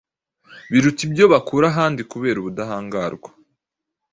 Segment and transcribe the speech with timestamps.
[0.71, 3.29] biruta ibyo bakura ahandi kubera ubudahangarwa